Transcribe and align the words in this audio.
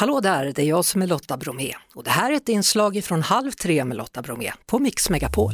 Hallå 0.00 0.20
där, 0.20 0.52
det 0.56 0.62
är 0.62 0.66
jag 0.66 0.84
som 0.84 1.02
är 1.02 1.06
Lotta 1.06 1.36
Bromé 1.36 1.74
och 1.94 2.04
det 2.04 2.10
här 2.10 2.32
är 2.32 2.36
ett 2.36 2.48
inslag 2.48 3.04
från 3.04 3.22
Halv 3.22 3.50
tre 3.50 3.84
med 3.84 3.96
Lotta 3.96 4.22
Bromé 4.22 4.52
på 4.66 4.78
Mix 4.78 5.10
Megapol. 5.10 5.52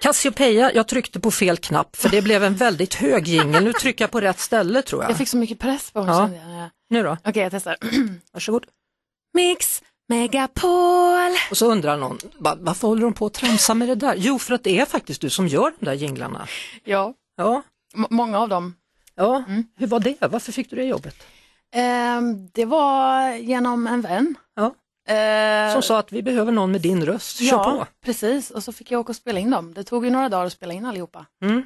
Cassiopeia, 0.00 0.72
jag 0.74 0.88
tryckte 0.88 1.20
på 1.20 1.30
fel 1.30 1.56
knapp 1.56 1.96
för 1.96 2.08
det 2.08 2.22
blev 2.22 2.44
en 2.44 2.54
väldigt 2.54 2.94
hög 2.94 3.28
jingel. 3.28 3.64
Nu 3.64 3.72
trycker 3.72 4.04
jag 4.04 4.10
på 4.10 4.20
rätt 4.20 4.38
ställe 4.40 4.82
tror 4.82 5.02
jag. 5.02 5.10
Jag 5.10 5.18
fick 5.18 5.28
så 5.28 5.36
mycket 5.36 5.58
press 5.58 5.90
på 5.90 6.04
mig. 6.04 6.14
Ja. 6.14 6.30
jag. 6.34 6.70
Nu 6.90 7.02
då, 7.02 7.16
Okej, 7.24 7.42
jag 7.42 7.52
testar. 7.52 7.76
varsågod. 8.32 8.66
Mix 9.34 9.82
Megapol. 10.08 11.30
Och 11.50 11.56
så 11.56 11.66
undrar 11.72 11.96
någon, 11.96 12.18
"Va- 12.38 12.56
varför 12.60 12.88
håller 12.88 13.02
de 13.02 13.12
på 13.12 13.26
att 13.26 13.34
tramsa 13.34 13.74
med 13.74 13.88
det 13.88 13.94
där? 13.94 14.14
Jo, 14.16 14.38
för 14.38 14.54
att 14.54 14.64
det 14.64 14.80
är 14.80 14.86
faktiskt 14.86 15.20
du 15.20 15.30
som 15.30 15.48
gör 15.48 15.72
de 15.80 15.84
där 15.86 15.94
jinglarna. 15.94 16.46
Ja, 16.84 17.14
Ja, 17.36 17.62
m- 17.96 18.06
många 18.10 18.38
av 18.38 18.48
dem. 18.48 18.74
ja. 19.14 19.44
hur 19.76 19.86
var 19.86 20.00
det? 20.00 20.16
Varför 20.20 20.52
fick 20.52 20.70
du 20.70 20.76
det 20.76 20.84
jobbet? 20.84 21.16
Ehm, 21.72 22.48
det 22.52 22.64
var 22.64 23.32
genom 23.34 23.86
en 23.86 24.00
vän. 24.00 24.34
Ja. 24.56 24.74
Eh, 25.14 25.72
Som 25.72 25.82
sa 25.82 25.98
att 25.98 26.12
vi 26.12 26.22
behöver 26.22 26.52
någon 26.52 26.72
med 26.72 26.80
din 26.80 27.06
röst, 27.06 27.36
kör 27.38 27.46
ja, 27.56 27.64
på. 27.64 27.86
precis. 28.04 28.50
Och 28.50 28.62
så 28.64 28.72
fick 28.72 28.90
jag 28.90 29.00
åka 29.00 29.08
och 29.12 29.16
spela 29.16 29.40
in 29.40 29.50
dem. 29.50 29.74
Det 29.74 29.84
tog 29.84 30.04
ju 30.04 30.10
några 30.10 30.28
dagar 30.28 30.46
att 30.46 30.52
spela 30.52 30.74
in 30.74 30.86
allihopa. 30.86 31.26
Mm. 31.42 31.62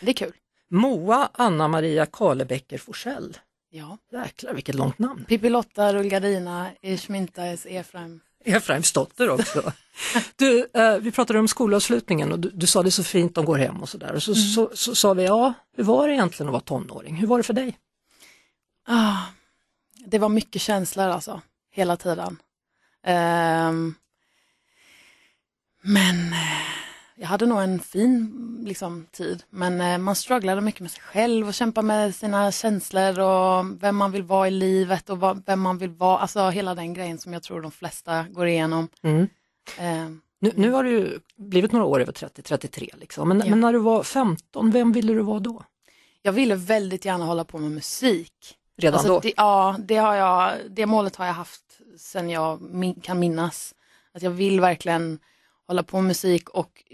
Det 0.00 0.10
är 0.10 0.14
kul. 0.14 0.32
Moa 0.70 1.28
Anna-Maria 1.32 2.06
Karlebäcker 2.06 2.78
Forsell. 2.78 3.38
Ja. 3.70 3.98
Jäklar 4.12 4.54
vilket 4.54 4.74
långt 4.74 4.98
namn. 4.98 5.24
Pippi 5.28 5.48
Lotta, 5.48 5.92
Rullgardina, 5.94 6.70
Ishmintas, 6.82 7.66
Efraim. 7.66 8.20
Efraims 8.44 8.92
dotter 8.92 9.30
också. 9.30 9.72
Du, 10.36 10.66
eh, 10.74 10.96
vi 10.96 11.12
pratade 11.12 11.38
om 11.38 11.48
skolavslutningen 11.48 12.32
och 12.32 12.38
du, 12.38 12.50
du 12.54 12.66
sa 12.66 12.82
det 12.82 12.90
så 12.90 13.04
fint, 13.04 13.34
de 13.34 13.44
går 13.44 13.56
hem 13.56 13.82
och 13.82 13.88
sådär. 13.88 14.14
Och 14.14 14.22
så, 14.22 14.34
så, 14.34 14.70
så, 14.74 14.94
sa 14.94 15.14
vi, 15.14 15.24
ja, 15.24 15.52
hur 15.76 15.84
var 15.84 16.08
det 16.08 16.14
egentligen 16.14 16.48
att 16.48 16.52
vara 16.52 16.60
tonåring? 16.62 17.14
Hur 17.16 17.26
var 17.26 17.36
det 17.36 17.42
för 17.42 17.52
dig? 17.54 17.78
Ah, 18.88 19.16
det 20.06 20.18
var 20.18 20.28
mycket 20.28 20.62
känslor 20.62 21.04
alltså, 21.06 21.40
hela 21.72 21.96
tiden. 21.96 22.36
Ehm, 23.06 23.94
men 25.82 26.32
eh, 26.32 26.60
jag 27.16 27.26
hade 27.28 27.46
nog 27.46 27.60
en 27.62 27.80
fin 27.80 28.32
liksom, 28.66 29.06
tid. 29.12 29.42
Men 29.50 29.80
eh, 29.80 29.98
man 29.98 30.16
strugglade 30.16 30.60
mycket 30.60 30.80
med 30.80 30.90
sig 30.90 31.02
själv 31.02 31.48
och 31.48 31.54
kämpa 31.54 31.82
med 31.82 32.14
sina 32.14 32.52
känslor 32.52 33.18
och 33.20 33.82
vem 33.82 33.96
man 33.96 34.12
vill 34.12 34.22
vara 34.22 34.48
i 34.48 34.50
livet 34.50 35.10
och 35.10 35.20
vad, 35.20 35.42
vem 35.46 35.60
man 35.60 35.78
vill 35.78 35.90
vara. 35.90 36.18
Alltså 36.18 36.48
hela 36.48 36.74
den 36.74 36.94
grejen 36.94 37.18
som 37.18 37.32
jag 37.32 37.42
tror 37.42 37.60
de 37.60 37.70
flesta 37.70 38.22
går 38.30 38.46
igenom. 38.46 38.88
Mm. 39.02 39.26
Ehm, 39.78 40.20
Nu, 40.40 40.52
nu 40.56 40.70
har 40.70 40.84
du 40.84 41.20
blivit 41.36 41.72
några 41.72 41.84
år 41.86 42.00
över 42.00 42.12
30, 42.12 42.42
33 42.42 42.90
liksom. 42.98 43.28
Men, 43.28 43.38
Ja. 43.38 43.44
men 43.50 43.60
när 43.60 43.72
du 43.72 43.78
var 43.78 44.02
15, 44.02 44.70
vem 44.70 44.92
ville 44.92 45.12
du 45.12 45.22
vara 45.22 45.40
då? 45.40 45.62
jag 46.22 46.32
ville 46.32 46.54
väldigt 46.54 47.04
gärna 47.04 47.24
hålla 47.24 47.44
på 47.44 47.58
med 47.58 47.70
musik. 47.70 48.56
Redan 48.80 48.98
Alltså, 48.98 49.12
då? 49.14 49.20
Det, 49.20 49.32
ja, 49.36 49.76
det, 49.78 49.96
har 49.96 50.14
jag, 50.14 50.52
det 50.70 50.86
målet 50.86 51.16
har 51.16 51.26
jag 51.26 51.32
haft 51.32 51.62
sedan 51.98 52.30
jag 52.30 52.60
min, 52.62 52.94
kan 53.00 53.18
minnas. 53.18 53.74
Att 54.14 54.22
jag 54.22 54.30
vill 54.30 54.60
verkligen 54.60 55.18
hålla 55.66 55.82
på 55.82 55.96
med 55.96 56.04
musik 56.04 56.48
och 56.48 56.84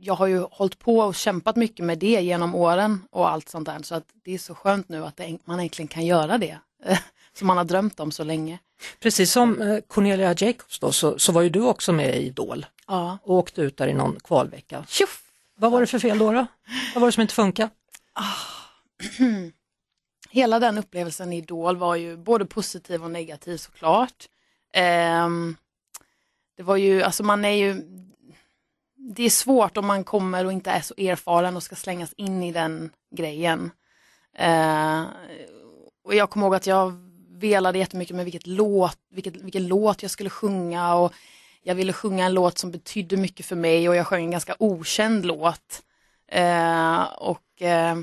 jag 0.00 0.14
har 0.14 0.26
ju 0.26 0.46
hållit 0.50 0.78
på 0.78 0.98
och 0.98 1.14
kämpat 1.14 1.56
mycket 1.56 1.84
med 1.84 1.98
det 1.98 2.20
genom 2.20 2.54
åren 2.54 3.02
och 3.10 3.30
allt 3.30 3.48
sånt 3.48 3.66
där. 3.66 3.78
Så 3.82 3.94
att 3.94 4.04
det 4.24 4.34
är 4.34 4.38
så 4.38 4.54
skönt 4.54 4.88
nu 4.88 5.04
att 5.04 5.16
det, 5.16 5.38
man 5.44 5.60
äntligen 5.60 5.88
kan 5.88 6.06
göra 6.06 6.38
det. 6.38 6.58
Som 7.38 7.46
man 7.46 7.56
har 7.56 7.64
drömt 7.64 8.00
om 8.00 8.10
så 8.12 8.24
länge. 8.24 8.58
Precis 9.00 9.32
som 9.32 9.62
eh, 9.62 9.78
Cornelia 9.88 10.34
Jacobs 10.38 10.78
då, 10.80 10.92
så, 10.92 11.18
så 11.18 11.32
var 11.32 11.42
ju 11.42 11.48
du 11.50 11.62
också 11.62 11.92
med 11.92 12.16
i 12.16 12.26
Idol 12.26 12.66
Ja. 12.86 13.18
och 13.22 13.34
åkte 13.34 13.62
ut 13.62 13.76
där 13.76 13.88
i 13.88 13.94
någon 13.94 14.16
kvalvecka. 14.24 14.84
Tjoff! 14.88 15.22
Vad 15.58 15.72
var 15.72 15.80
det 15.80 15.86
för 15.86 15.98
fel 15.98 16.18
då? 16.18 16.32
då? 16.32 16.46
Vad 16.94 17.00
var 17.00 17.08
det 17.08 17.12
som 17.12 17.20
inte 17.22 17.34
funkade? 17.34 17.70
Hela 20.30 20.58
den 20.58 20.78
upplevelsen 20.78 21.32
i 21.32 21.36
Idol 21.36 21.76
var 21.76 21.96
ju 21.96 22.16
både 22.16 22.46
positiv 22.46 23.04
och 23.04 23.10
negativ 23.10 23.56
såklart. 23.56 24.28
Ehm, 24.72 25.56
det 26.56 26.62
var 26.62 26.76
ju, 26.76 27.02
alltså 27.02 27.22
man 27.22 27.44
är 27.44 27.50
ju, 27.50 27.82
det 28.96 29.22
är 29.22 29.30
svårt 29.30 29.76
om 29.76 29.86
man 29.86 30.04
kommer 30.04 30.44
och 30.44 30.52
inte 30.52 30.70
är 30.70 30.80
så 30.80 30.94
erfaren 30.96 31.56
och 31.56 31.62
ska 31.62 31.76
slängas 31.76 32.12
in 32.12 32.42
i 32.42 32.52
den 32.52 32.90
grejen. 33.16 33.70
Eh, 34.34 35.02
och 36.04 36.14
jag 36.14 36.30
kommer 36.30 36.46
ihåg 36.46 36.54
att 36.54 36.66
jag 36.66 36.92
velade 37.28 37.78
jättemycket 37.78 38.16
med 38.16 38.24
vilket 38.24 38.46
låt, 38.46 38.98
vilket, 39.10 39.36
vilken 39.36 39.66
låt 39.66 40.02
jag 40.02 40.10
skulle 40.10 40.30
sjunga 40.30 40.94
och 40.94 41.12
jag 41.62 41.74
ville 41.74 41.92
sjunga 41.92 42.26
en 42.26 42.34
låt 42.34 42.58
som 42.58 42.70
betydde 42.70 43.16
mycket 43.16 43.46
för 43.46 43.56
mig 43.56 43.88
och 43.88 43.96
jag 43.96 44.06
sjöng 44.06 44.24
en 44.24 44.30
ganska 44.30 44.56
okänd 44.58 45.26
låt. 45.26 45.82
Eh, 46.28 47.02
och 47.02 47.62
eh, 47.62 47.96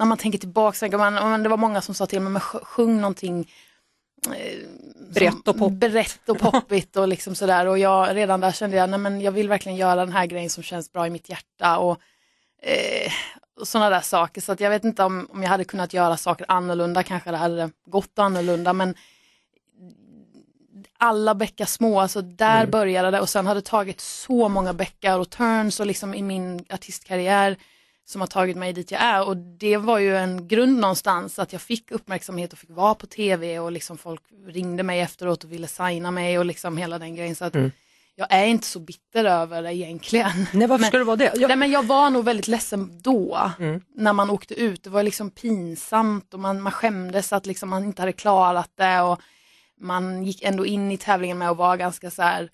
när 0.00 0.06
man 0.06 0.18
tänker 0.18 0.38
tillbaka, 0.38 0.76
tänker 0.78 0.98
man, 0.98 1.42
det 1.42 1.48
var 1.48 1.56
många 1.56 1.80
som 1.80 1.94
sa 1.94 2.06
till 2.06 2.20
mig, 2.20 2.32
men 2.32 2.40
sjung 2.40 3.00
någonting 3.00 3.50
eh, 4.26 4.58
Brett 5.14 5.48
och 5.48 5.58
pop. 5.58 5.72
brett 5.72 6.28
och 6.28 6.38
poppigt 6.52 6.96
och 6.96 7.08
liksom 7.08 7.34
sådär. 7.34 7.66
Och 7.66 7.78
jag, 7.78 8.16
redan 8.16 8.40
där 8.40 8.52
kände 8.52 8.76
jag, 8.76 8.90
nej 8.90 8.98
men 8.98 9.20
jag 9.20 9.32
vill 9.32 9.48
verkligen 9.48 9.78
göra 9.78 9.96
den 9.96 10.12
här 10.12 10.26
grejen 10.26 10.50
som 10.50 10.62
känns 10.62 10.92
bra 10.92 11.06
i 11.06 11.10
mitt 11.10 11.28
hjärta. 11.28 11.78
Och, 11.78 12.00
eh, 12.62 13.12
och 13.60 13.68
sådana 13.68 13.90
där 13.90 14.00
saker. 14.00 14.40
Så 14.40 14.52
att 14.52 14.60
jag 14.60 14.70
vet 14.70 14.84
inte 14.84 15.02
om, 15.04 15.28
om 15.32 15.42
jag 15.42 15.50
hade 15.50 15.64
kunnat 15.64 15.94
göra 15.94 16.16
saker 16.16 16.46
annorlunda, 16.48 17.02
kanske 17.02 17.30
det 17.30 17.36
hade 17.36 17.70
gått 17.86 18.18
annorlunda. 18.18 18.72
Men 18.72 18.94
alla 20.98 21.34
bäckar 21.34 21.66
små, 21.66 22.00
alltså 22.00 22.22
där 22.22 22.66
började 22.66 23.10
det 23.10 23.20
och 23.20 23.28
sen 23.28 23.46
har 23.46 23.54
det 23.54 23.64
tagit 23.64 24.00
så 24.00 24.48
många 24.48 24.72
bäckar 24.72 25.18
och 25.18 25.30
turns 25.30 25.80
och 25.80 25.86
liksom 25.86 26.14
i 26.14 26.22
min 26.22 26.64
artistkarriär 26.70 27.56
som 28.10 28.20
har 28.20 28.28
tagit 28.28 28.56
mig 28.56 28.72
dit 28.72 28.90
jag 28.90 29.00
är 29.02 29.26
och 29.28 29.36
det 29.36 29.76
var 29.76 29.98
ju 29.98 30.16
en 30.16 30.48
grund 30.48 30.78
någonstans 30.80 31.38
att 31.38 31.52
jag 31.52 31.62
fick 31.62 31.90
uppmärksamhet 31.90 32.52
och 32.52 32.58
fick 32.58 32.70
vara 32.70 32.94
på 32.94 33.06
tv 33.06 33.58
och 33.58 33.72
liksom 33.72 33.98
folk 33.98 34.22
ringde 34.46 34.82
mig 34.82 35.00
efteråt 35.00 35.44
och 35.44 35.52
ville 35.52 35.66
signa 35.66 36.10
mig 36.10 36.38
och 36.38 36.44
liksom 36.44 36.76
hela 36.76 36.98
den 36.98 37.14
grejen 37.14 37.36
så 37.36 37.44
att 37.44 37.54
jag 38.14 38.26
är 38.32 38.44
inte 38.44 38.66
så 38.66 38.78
bitter 38.80 39.24
över 39.24 39.62
det 39.62 39.74
egentligen. 39.74 40.46
Nej, 40.52 40.66
varför 40.68 40.80
Men- 40.80 40.88
ska 40.88 40.98
du 40.98 41.04
vara 41.04 41.16
det? 41.16 41.32
Jag, 41.36 41.48
Nej 41.48 41.56
men 41.56 41.70
jag 41.70 41.82
var 41.82 42.10
nog 42.10 42.24
väldigt 42.24 42.48
ledsen 42.48 43.00
då 43.02 43.50
Mm. 43.58 43.80
när 43.94 44.12
man 44.12 44.30
åkte 44.30 44.54
ut. 44.54 44.82
Det 44.82 44.90
var 44.90 45.02
liksom 45.02 45.30
pinsamt 45.30 46.34
och 46.34 46.40
man, 46.40 46.62
man 46.62 46.72
skämdes 46.72 47.32
att 47.32 47.46
liksom 47.46 47.68
man 47.68 47.84
inte 47.84 48.02
hade 48.02 48.12
klarat 48.12 48.70
det 48.74 49.00
och 49.00 49.20
man 49.80 50.24
gick 50.24 50.42
ändå 50.42 50.66
in 50.66 50.92
i 50.92 50.96
tävlingen 50.96 51.38
med 51.38 51.50
att 51.50 51.56
vara 51.56 51.76
ganska 51.76 52.10
så 52.10 52.22
här, 52.22 52.48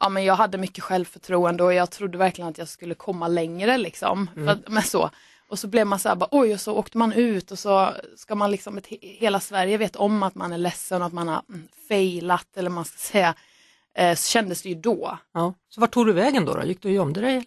ja 0.00 0.08
men 0.08 0.24
jag 0.24 0.34
hade 0.34 0.58
mycket 0.58 0.84
självförtroende 0.84 1.62
och 1.64 1.74
jag 1.74 1.90
trodde 1.90 2.18
verkligen 2.18 2.50
att 2.50 2.58
jag 2.58 2.68
skulle 2.68 2.94
komma 2.94 3.28
längre 3.28 3.78
liksom. 3.78 4.30
För 4.34 4.48
att, 4.48 4.68
men 4.68 4.82
så. 4.82 5.10
Och 5.48 5.58
så 5.58 5.68
blev 5.68 5.86
man 5.86 5.98
så 5.98 6.08
här, 6.08 6.16
bara, 6.16 6.28
oj 6.30 6.54
och 6.54 6.60
så 6.60 6.76
åkte 6.76 6.98
man 6.98 7.12
ut 7.12 7.50
och 7.50 7.58
så 7.58 7.92
ska 8.16 8.34
man 8.34 8.50
liksom, 8.50 8.78
ett, 8.78 8.86
hela 9.00 9.40
Sverige 9.40 9.76
vet 9.76 9.96
om 9.96 10.22
att 10.22 10.34
man 10.34 10.52
är 10.52 10.58
ledsen 10.58 11.02
och 11.02 11.06
att 11.06 11.12
man 11.12 11.28
har 11.28 11.42
mm, 11.48 11.68
failat 11.88 12.56
eller 12.56 12.70
man 12.70 12.84
ska 12.84 12.98
säga. 12.98 13.34
Eh, 13.94 14.14
så 14.14 14.28
kändes 14.28 14.62
det 14.62 14.68
ju 14.68 14.74
då. 14.74 15.18
ja. 15.32 15.54
Så 15.68 15.80
vart 15.80 15.90
tog 15.90 16.06
du 16.06 16.12
vägen 16.12 16.44
då? 16.44 16.54
då? 16.54 16.64
Gick 16.64 16.82
du 16.82 16.88
och 16.88 16.94
gömde 16.94 17.20
dig? 17.20 17.30
eller? 17.30 17.46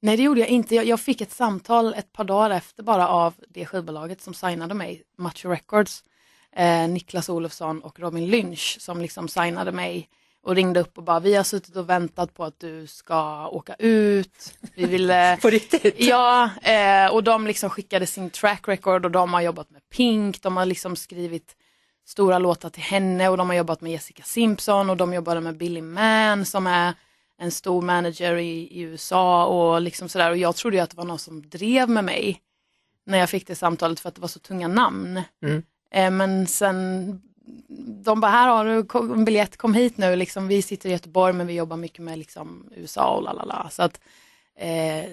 Nej 0.00 0.16
det 0.16 0.22
gjorde 0.22 0.40
jag 0.40 0.48
inte. 0.48 0.74
Jag, 0.74 0.84
jag 0.84 1.00
fick 1.00 1.20
ett 1.20 1.32
samtal 1.32 1.94
ett 1.94 2.12
par 2.12 2.24
dagar 2.24 2.50
efter 2.50 2.82
bara 2.82 3.08
av 3.08 3.34
det 3.48 3.66
skivbolaget 3.66 4.20
som 4.22 4.34
signade 4.34 4.74
mig, 4.74 5.02
Macho 5.18 5.48
Records. 5.48 6.04
Eh, 6.52 6.88
Niklas 6.88 7.28
Olofsson 7.28 7.80
och 7.80 8.00
Robin 8.00 8.26
Lynch 8.26 8.76
som 8.80 9.00
liksom 9.00 9.28
signade 9.28 9.72
mig 9.72 10.08
och 10.46 10.54
ringde 10.54 10.80
upp 10.80 10.98
och 10.98 11.04
bara 11.04 11.20
vi 11.20 11.34
har 11.34 11.44
suttit 11.44 11.76
och 11.76 11.88
väntat 11.88 12.34
på 12.34 12.44
att 12.44 12.60
du 12.60 12.86
ska 12.86 13.48
åka 13.48 13.74
ut. 13.78 14.54
Vi 14.74 14.86
ville 14.86 15.36
På 15.42 15.50
riktigt? 15.50 15.94
Ja, 15.98 16.50
eh, 16.62 17.14
och 17.14 17.24
de 17.24 17.46
liksom 17.46 17.70
skickade 17.70 18.06
sin 18.06 18.30
track 18.30 18.68
record 18.68 19.04
och 19.04 19.10
de 19.10 19.32
har 19.32 19.40
jobbat 19.40 19.70
med 19.70 19.82
Pink, 19.88 20.42
de 20.42 20.56
har 20.56 20.66
liksom 20.66 20.96
skrivit 20.96 21.56
stora 22.06 22.38
låtar 22.38 22.70
till 22.70 22.82
henne 22.82 23.28
och 23.28 23.36
de 23.36 23.48
har 23.48 23.56
jobbat 23.56 23.80
med 23.80 23.92
Jessica 23.92 24.22
Simpson 24.22 24.90
och 24.90 24.96
de 24.96 25.14
jobbade 25.14 25.40
med 25.40 25.56
Billy 25.56 25.82
Mann 25.82 26.44
som 26.44 26.66
är 26.66 26.94
en 27.38 27.50
stor 27.50 27.82
manager 27.82 28.36
i, 28.36 28.58
i 28.60 28.80
USA 28.80 29.46
och 29.46 29.80
liksom 29.80 30.08
sådär 30.08 30.30
och 30.30 30.36
jag 30.36 30.56
trodde 30.56 30.76
ju 30.76 30.82
att 30.82 30.90
det 30.90 30.96
var 30.96 31.04
någon 31.04 31.18
som 31.18 31.48
drev 31.48 31.88
med 31.88 32.04
mig 32.04 32.40
när 33.06 33.18
jag 33.18 33.30
fick 33.30 33.46
det 33.46 33.54
samtalet 33.54 34.00
för 34.00 34.08
att 34.08 34.14
det 34.14 34.20
var 34.20 34.28
så 34.28 34.38
tunga 34.38 34.68
namn. 34.68 35.22
Mm. 35.42 35.62
Eh, 35.90 36.10
men 36.10 36.46
sen 36.46 37.20
de 38.04 38.20
bara, 38.20 38.30
här 38.30 38.48
har 38.48 38.64
du 38.64 38.86
en 39.14 39.24
biljett, 39.24 39.56
kom 39.56 39.74
hit 39.74 39.98
nu, 39.98 40.16
liksom, 40.16 40.48
vi 40.48 40.62
sitter 40.62 40.88
i 40.88 40.92
Göteborg 40.92 41.32
men 41.32 41.46
vi 41.46 41.54
jobbar 41.54 41.76
mycket 41.76 41.98
med 41.98 42.18
liksom, 42.18 42.70
USA 42.76 43.16
och 43.16 43.22
lalala. 43.22 43.68
Så 43.70 43.82
att 43.82 44.00
eh, 44.58 45.04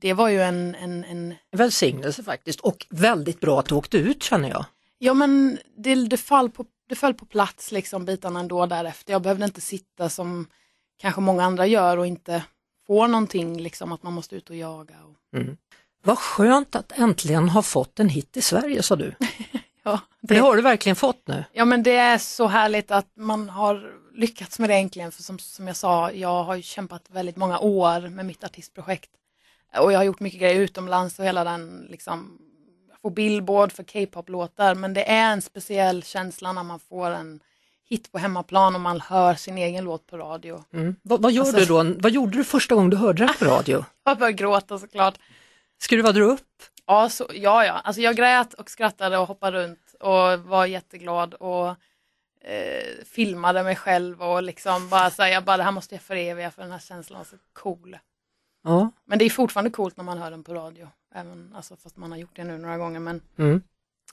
det 0.00 0.12
var 0.12 0.28
ju 0.28 0.42
en, 0.42 0.74
en, 0.74 1.04
en 1.04 1.34
Välsignelse 1.50 2.22
faktiskt 2.22 2.60
och 2.60 2.86
väldigt 2.90 3.40
bra 3.40 3.60
att 3.60 3.66
du 3.66 3.74
åkte 3.74 3.96
ut 3.98 4.22
känner 4.22 4.48
jag. 4.48 4.64
ja 4.98 5.14
men 5.14 5.58
det, 5.76 5.94
det, 5.94 6.16
fall 6.16 6.50
på, 6.50 6.64
det 6.88 6.94
föll 6.94 7.14
på 7.14 7.26
plats 7.26 7.72
liksom 7.72 8.04
bitarna 8.04 8.40
ändå 8.40 8.66
därefter. 8.66 9.12
Jag 9.12 9.22
behövde 9.22 9.44
inte 9.44 9.60
sitta 9.60 10.08
som 10.08 10.46
kanske 10.98 11.20
många 11.20 11.44
andra 11.44 11.66
gör 11.66 11.96
och 11.96 12.06
inte 12.06 12.42
få 12.86 13.06
någonting, 13.06 13.60
liksom 13.60 13.92
att 13.92 14.02
man 14.02 14.12
måste 14.12 14.36
ut 14.36 14.50
och 14.50 14.56
jaga. 14.56 14.94
Och, 15.04 15.16
Vad 16.04 16.18
skönt 16.18 16.76
att 16.76 16.92
äntligen 16.92 17.48
ha 17.48 17.62
fått 17.62 18.00
en 18.00 18.08
hit 18.08 18.36
i 18.36 18.42
Sverige 18.42 18.82
sa 18.82 18.96
du. 18.96 19.14
ja, 19.82 20.00
Det 20.20 20.38
har 20.38 20.56
du 20.56 20.62
verkligen 20.62 20.96
fått 20.96 21.28
nu. 21.28 21.44
Ja 21.52 21.64
men 21.64 21.82
det 21.82 21.96
är 21.96 22.18
så 22.18 22.46
härligt 22.46 22.90
att 22.90 23.08
man 23.16 23.48
har 23.48 23.92
lyckats 24.14 24.58
med 24.58 24.70
det 24.70 24.74
äntligen. 24.74 25.12
För 25.12 25.22
som, 25.22 25.38
som 25.38 25.66
jag 25.66 25.76
sa, 25.76 26.12
jag 26.12 26.44
har 26.44 26.54
ju 26.54 26.62
kämpat 26.62 27.02
väldigt 27.10 27.36
många 27.36 27.58
år 27.58 28.08
med 28.08 28.26
mitt 28.26 28.44
artistprojekt. 28.44 29.10
Och 29.78 29.92
jag 29.92 29.98
har 29.98 30.04
gjort 30.04 30.20
mycket 30.20 30.40
grejer 30.40 30.60
utomlands 30.60 31.18
och 31.18 31.24
hela 31.24 31.44
den 31.44 31.86
liksom 31.90 32.38
få 33.02 33.10
Billboard 33.10 33.72
för 33.72 33.82
K-pop-låtar 33.84 34.74
men 34.74 34.94
det 34.94 35.10
är 35.10 35.32
en 35.32 35.42
speciell 35.42 36.02
känsla 36.02 36.52
när 36.52 36.62
man 36.62 36.80
får 36.80 37.10
en 37.10 37.40
hit 37.88 38.12
på 38.12 38.18
hemmaplan 38.18 38.74
och 38.74 38.80
man 38.80 39.00
hör 39.00 39.34
sin 39.34 39.58
egen 39.58 39.84
låt 39.84 40.06
på 40.06 40.18
radio. 40.18 40.64
Mm. 40.72 40.96
Vad, 41.02 41.22
vad, 41.22 41.32
gör 41.32 41.42
Alltså- 41.42 41.56
du 41.56 41.64
då? 41.66 42.00
Vad 42.00 42.12
gjorde 42.12 42.38
du 42.38 42.44
första 42.44 42.74
gången 42.74 42.90
du 42.90 42.96
hörde 42.96 43.26
det 43.26 43.34
på 43.38 43.44
radio? 43.44 43.84
Jag 44.04 44.18
började 44.18 44.36
gråta 44.38 44.78
såklart. 44.78 45.18
Skruvade 45.82 46.18
du 46.18 46.24
upp? 46.24 46.40
Ja, 46.92 47.08
så, 47.08 47.26
ja, 47.34 47.64
ja. 47.64 47.72
Alltså 47.72 48.02
jag 48.02 48.16
grät 48.16 48.54
och 48.54 48.70
skrattade 48.70 49.18
och 49.18 49.26
hoppade 49.26 49.62
runt 49.62 49.94
och 50.00 50.38
var 50.38 50.66
jätteglad 50.66 51.34
och 51.34 51.68
eh, 52.40 53.04
filmade 53.06 53.62
mig 53.62 53.76
själv 53.76 54.22
och 54.22 54.42
liksom 54.42 54.88
bara 54.88 55.10
så 55.10 55.22
här, 55.22 55.30
jag 55.30 55.44
bara 55.44 55.56
det 55.56 55.62
här 55.62 55.72
måste 55.72 55.94
jag 55.94 56.02
föreviga 56.02 56.50
för 56.50 56.62
den 56.62 56.72
här 56.72 56.78
känslan 56.78 57.18
var 57.18 57.24
så 57.24 57.36
cool. 57.52 57.98
Ja. 58.64 58.90
Men 59.04 59.18
det 59.18 59.24
är 59.24 59.30
fortfarande 59.30 59.70
coolt 59.70 59.96
när 59.96 60.04
man 60.04 60.18
hör 60.18 60.30
den 60.30 60.44
på 60.44 60.54
radio, 60.54 60.88
även 61.14 61.52
alltså, 61.56 61.76
fast 61.76 61.96
man 61.96 62.10
har 62.10 62.18
gjort 62.18 62.36
det 62.36 62.44
nu 62.44 62.58
några 62.58 62.78
gånger. 62.78 63.00
Men 63.00 63.20
Mm. 63.38 63.62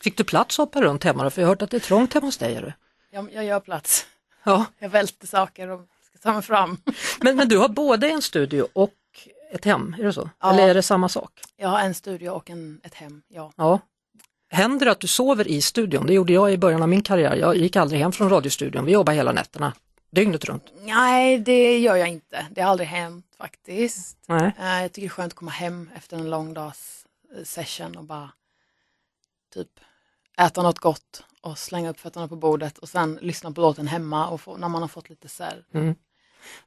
Fick 0.02 0.18
du 0.18 0.24
plats 0.24 0.60
att 0.60 0.66
hoppa 0.66 0.82
runt 0.82 1.04
hemma 1.04 1.24
då? 1.24 1.30
För 1.30 1.42
jag 1.42 1.48
har 1.48 1.52
hört 1.52 1.62
att 1.62 1.72
det 1.72 1.78
är 1.78 1.82
trångt 1.82 2.14
hemma 2.14 2.28
hos 2.28 2.38
dig. 2.38 2.56
Är 2.56 2.62
det? 2.62 2.74
jag, 3.12 3.34
jag 3.34 3.46
gör 3.46 3.60
plats. 3.60 4.08
Ja. 4.44 4.66
Jag 4.80 4.90
välter 4.90 5.28
saker 5.28 5.68
och 5.68 5.82
ska 6.02 6.18
ta 6.18 6.34
mig 6.34 6.42
fram. 6.42 6.78
Men, 7.22 7.36
men 7.36 7.48
du 7.48 7.58
har 7.58 7.70
både 7.70 8.10
en 8.10 8.22
studio 8.22 8.68
och 8.74 8.94
ett 9.52 9.66
hem, 9.66 9.96
är 10.00 10.04
det 10.04 10.14
så? 10.14 10.30
Ja. 10.40 10.54
Eller 10.54 10.68
är 10.70 10.74
det 10.74 10.82
samma 10.84 11.10
sak? 11.10 11.42
Har 11.62 11.80
en 11.80 11.94
studio 11.94 12.30
och 12.30 12.50
en, 12.50 12.82
ett 12.84 12.94
hem, 12.94 13.22
ja. 13.28 13.52
Ja. 13.56 13.80
Händer 14.52 14.86
det 14.86 14.92
att 14.92 15.00
du 15.00 15.08
sover 15.08 15.48
i 15.48 15.62
studion? 15.62 16.06
Det 16.08 16.14
gjorde 16.14 16.34
jag 16.34 16.54
i 16.54 16.58
början 16.58 16.82
av 16.82 16.90
min 16.90 17.02
karriär. 17.02 17.36
Jag 17.36 17.58
gick 17.58 17.76
aldrig 17.76 18.02
hem 18.02 18.12
från 18.12 18.30
radiostudion. 18.30 18.86
Vi 18.86 18.92
jobbar 18.92 19.14
hela 19.14 19.32
nätterna, 19.32 19.74
dygnet 20.12 20.46
runt. 20.46 20.64
Nej, 20.82 21.38
det 21.40 21.80
gör 21.80 21.96
jag 21.96 22.08
inte. 22.08 22.46
Det 22.52 22.62
har 22.62 22.70
aldrig 22.72 22.90
hänt 22.90 23.26
faktiskt. 23.38 24.18
Nej. 24.28 24.52
Eh, 24.60 24.82
Jag 24.82 24.92
tycker 24.92 25.02
det 25.08 25.08
är 25.08 25.10
skönt 25.10 25.34
att 25.34 25.38
komma 25.38 25.52
hem 25.52 25.90
efter 25.96 26.18
en 26.18 26.30
lång 26.30 26.54
dags 26.54 27.06
eh, 27.38 27.44
session 27.44 27.98
och 27.98 28.04
bara 28.04 28.32
typ 29.54 29.70
äta 30.38 30.62
något 30.64 30.80
gott 30.80 31.24
och 31.42 31.58
slänga 31.58 31.90
upp 31.90 32.00
fötterna 32.00 32.28
på 32.28 32.36
bordet 32.36 32.78
och 32.78 32.90
sen 32.90 33.20
lyssna 33.22 33.52
på 33.52 33.62
låten 33.62 33.88
hemma 33.88 34.28
och 34.30 34.42
få, 34.42 34.58
när 34.58 34.70
man 34.70 34.82
har 34.82 34.90
fått 34.90 35.10
lite 35.10 35.28
så 35.28 35.44
här 35.44 35.64
Mm. 35.74 35.96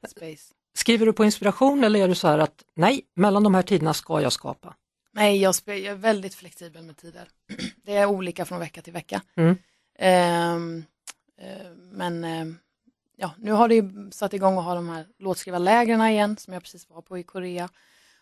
space. 0.07 0.53
Skriver 0.75 1.05
du 1.05 1.13
på 1.13 1.25
inspiration 1.25 1.83
eller 1.83 1.99
är 1.99 2.07
du 2.07 2.15
så 2.15 2.27
här 2.27 2.39
att 2.39 2.63
nej, 2.75 3.01
mellan 3.13 3.43
de 3.43 3.55
här 3.55 3.61
tiderna 3.61 3.93
ska 3.93 4.21
jag 4.21 4.33
skapa? 4.33 4.75
Nej, 5.11 5.41
jag, 5.41 5.55
är 5.67 5.95
väldigt 5.95 6.35
flexibel 6.35 6.83
med 6.83 6.97
tider. 6.97 7.27
Det 7.85 7.95
är 7.95 8.05
olika 8.05 8.45
från 8.45 8.59
vecka 8.59 8.81
till 8.81 8.93
vecka. 8.93 9.21
Mm. 9.35 9.57
Ehm, 9.99 10.83
eh, 11.37 11.71
men 11.91 12.23
ehm, 12.23 12.57
ja, 13.15 13.31
nu 13.37 13.51
har 13.51 13.67
det 13.67 13.75
ju 13.75 14.11
satt 14.11 14.33
igång 14.33 14.57
att 14.57 14.63
ha 14.63 14.75
de 14.75 14.89
här 14.89 15.07
låtskrivarlägren 15.19 16.01
igen 16.01 16.37
som 16.37 16.53
jag 16.53 16.63
precis 16.63 16.89
var 16.89 17.01
på 17.01 17.17
i 17.17 17.23
Korea 17.23 17.69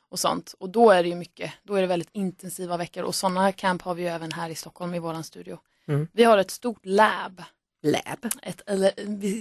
och 0.10 0.20
sånt. 0.20 0.56
Och 0.60 0.70
då 0.70 0.92
är 0.92 1.04
det 1.04 1.10
ju 1.10 1.16
mycket, 1.16 1.54
då 1.64 1.76
är 1.76 1.82
det 1.82 1.88
väldigt 1.88 2.10
intensiva 2.12 2.78
veckor 2.78 3.04
och 3.04 3.16
sådana 3.16 3.52
camp 3.52 3.82
har 3.82 3.96
vi 3.96 4.02
ju 4.02 4.08
även 4.08 4.32
här 4.32 4.50
i 4.50 4.56
Stockholm 4.56 4.94
i 4.94 5.00
våran 5.00 5.24
studio. 5.24 5.60
Mm. 5.88 6.08
Vi 6.14 6.24
har 6.24 6.38
ett 6.38 6.52
stort 6.52 6.86
lab, 6.86 7.44
Lab. 7.84 8.26
ett, 8.44 8.62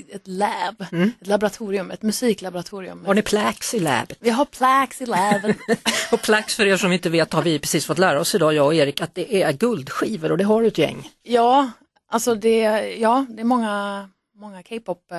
ett 0.08 0.26
lab, 0.28 0.86
Mm. 0.92 1.12
ett 1.20 1.26
laboratorium, 1.26 1.90
ett 1.90 2.02
musiklaboratorium. 2.02 3.04
Har 3.06 3.14
ni 3.14 3.22
plax 3.22 3.74
i 3.74 3.80
labbet? 3.80 4.18
Vi 4.20 4.30
har 4.30 4.44
plax 4.44 5.00
i 5.02 5.06
laben. 5.06 5.54
Och 6.12 6.22
plax 6.22 6.54
för 6.54 6.66
er 6.66 6.76
som 6.76 6.92
inte 6.92 7.10
vet 7.10 7.32
har 7.32 7.42
vi 7.42 7.58
precis 7.58 7.86
fått 7.86 7.98
lära 7.98 8.20
oss 8.20 8.34
idag, 8.34 8.54
jag 8.54 8.66
och 8.66 8.74
Erik, 8.74 9.00
att 9.00 9.14
det 9.14 9.42
är 9.42 9.52
guldskivor 9.52 10.32
och 10.32 10.38
det 10.38 10.44
har 10.44 10.62
du 10.62 10.68
ett 10.68 10.78
gäng. 10.78 11.08
Ja, 11.22 11.70
alltså 12.08 12.34
det, 12.34 12.58
ja, 12.98 13.26
det 13.28 13.40
är 13.40 13.44
många, 13.44 14.08
många 14.36 14.62
K-pop 14.62 15.12
eh, 15.12 15.18